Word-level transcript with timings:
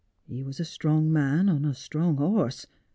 He 0.25 0.41
was 0.41 0.59
a 0.59 0.65
strong 0.65 1.13
man, 1.13 1.47
on 1.47 1.63
a 1.63 1.75
strong 1.75 2.17
horse. 2.17 2.65